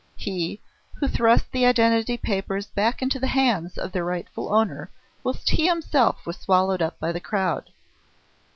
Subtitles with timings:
[0.17, 0.59] He
[0.95, 4.89] who thrust the identity papers back into the hands of their rightful owner
[5.23, 7.69] whilst he himself was swallowed up by the crowd.